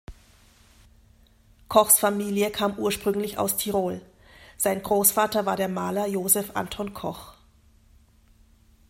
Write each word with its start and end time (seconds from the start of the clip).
Kochs 1.67 1.99
Familie 1.99 2.49
kam 2.49 2.79
ursprünglich 2.79 3.37
aus 3.37 3.57
Tirol, 3.57 4.01
sein 4.57 4.81
Großvater 4.81 5.45
war 5.45 5.57
der 5.57 5.69
Maler 5.69 6.07
Joseph 6.07 6.55
Anton 6.55 6.95
Koch. 6.95 7.35